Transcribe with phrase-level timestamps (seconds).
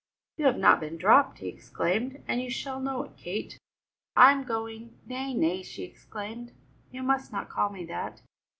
[0.35, 3.17] "You have not been dropped," he exclaimed, "and you shall know it.
[3.17, 3.59] Kate,
[4.15, 6.53] I am going" "Nay, nay," she exclaimed,
[6.91, 8.19] "you must not call me that!"